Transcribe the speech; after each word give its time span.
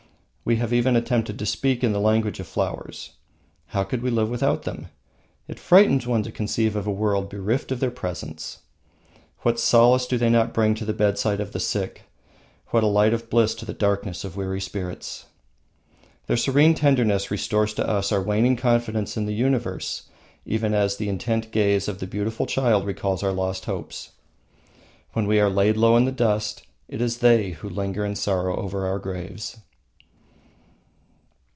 We 0.43 0.55
have 0.57 0.73
even 0.73 0.97
attempted 0.97 1.39
to 1.39 1.45
speak 1.45 1.81
in 1.81 1.93
the 1.93 1.99
language 2.01 2.41
of 2.41 2.47
flowers. 2.47 3.11
How 3.67 3.85
could 3.85 4.01
we 4.01 4.09
live 4.09 4.27
without 4.29 4.63
them? 4.63 4.87
It 5.47 5.59
frightens 5.59 6.05
one 6.05 6.23
to 6.23 6.31
conceive 6.31 6.75
of 6.75 6.85
a 6.85 6.91
world 6.91 7.29
bereft 7.29 7.71
of 7.71 7.79
their 7.79 7.91
presence. 7.91 8.57
What 9.43 9.61
solace 9.61 10.05
do 10.05 10.17
they 10.17 10.29
not 10.29 10.53
bring 10.53 10.75
to 10.75 10.83
the 10.83 10.91
bedside 10.91 11.39
of 11.39 11.53
the 11.53 11.59
sick, 11.61 12.03
what 12.69 12.83
a 12.83 12.87
light 12.87 13.13
of 13.13 13.29
bliss 13.29 13.55
to 13.55 13.65
the 13.65 13.71
darkness 13.71 14.25
of 14.25 14.35
weary 14.35 14.59
spirits? 14.59 15.27
Their 16.27 16.35
serene 16.35 16.73
tenderness 16.73 17.31
restores 17.31 17.73
to 17.75 17.87
us 17.87 18.11
our 18.11 18.21
waning 18.21 18.57
confidence 18.57 19.15
in 19.15 19.27
the 19.27 19.35
universe 19.35 20.09
even 20.45 20.73
as 20.73 20.97
the 20.97 21.07
intent 21.07 21.51
gaze 21.51 21.87
of 21.87 22.01
a 22.03 22.07
beautiful 22.07 22.45
child 22.45 22.85
recalls 22.85 23.23
our 23.23 23.31
lost 23.31 23.65
hopes. 23.65 24.11
When 25.13 25.27
we 25.27 25.39
are 25.39 25.49
laid 25.51 25.77
low 25.77 25.95
in 25.95 26.03
the 26.03 26.11
dust 26.11 26.63
it 26.89 26.99
is 26.99 27.19
they 27.19 27.51
who 27.51 27.69
linger 27.69 28.03
in 28.05 28.15
sorrow 28.17 28.57
over 28.57 28.85
our 28.85 28.99
graves. 28.99 29.57